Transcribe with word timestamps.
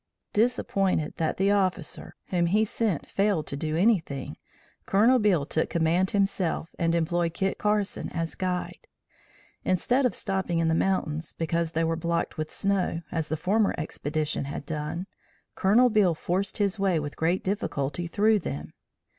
Disappointed 0.33 1.13
that 1.17 1.37
the 1.37 1.51
officer 1.51 2.15
whom 2.29 2.47
he 2.47 2.65
sent 2.65 3.05
failed 3.05 3.45
to 3.45 3.55
do 3.55 3.75
anything, 3.77 4.35
Colonel 4.87 5.19
Beale 5.19 5.45
took 5.45 5.69
command 5.69 6.09
himself 6.09 6.69
and 6.79 6.95
employed 6.95 7.35
Kit 7.35 7.59
Carson 7.59 8.09
as 8.09 8.33
guide. 8.33 8.87
Instead 9.63 10.07
of 10.07 10.15
stopping 10.15 10.57
in 10.57 10.69
the 10.69 10.73
mountains 10.73 11.33
because 11.33 11.73
they 11.73 11.83
were 11.83 11.95
blocked 11.95 12.35
with 12.35 12.51
snow, 12.51 13.01
as 13.11 13.27
the 13.27 13.37
former 13.37 13.75
expedition 13.77 14.45
had 14.45 14.65
done, 14.65 15.05
Colonel 15.53 15.91
Beale 15.91 16.15
forced 16.15 16.57
his 16.57 16.79
way 16.79 16.99
with 16.99 17.15
great 17.15 17.43
difficulty 17.43 18.07
through 18.07 18.39
them. 18.39 18.73